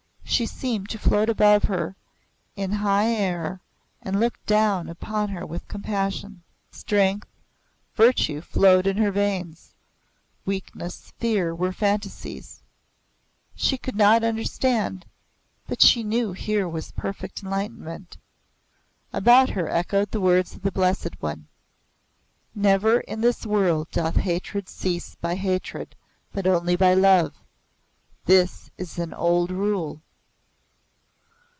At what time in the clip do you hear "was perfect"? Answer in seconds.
16.67-17.43